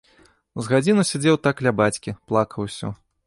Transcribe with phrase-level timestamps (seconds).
[0.67, 2.93] З гадзіну сядзеў так ля бацькі, плакаў усё.